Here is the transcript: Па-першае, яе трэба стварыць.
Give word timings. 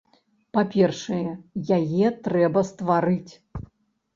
Па-першае, 0.55 1.29
яе 1.77 2.07
трэба 2.29 2.59
стварыць. 2.71 3.31